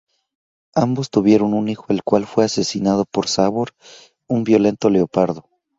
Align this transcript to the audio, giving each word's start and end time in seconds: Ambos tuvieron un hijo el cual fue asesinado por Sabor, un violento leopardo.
Ambos 0.73 1.11
tuvieron 1.11 1.53
un 1.53 1.69
hijo 1.69 1.85
el 1.93 2.01
cual 2.01 2.25
fue 2.25 2.43
asesinado 2.43 3.05
por 3.05 3.27
Sabor, 3.27 3.75
un 4.27 4.43
violento 4.43 4.89
leopardo. 4.89 5.45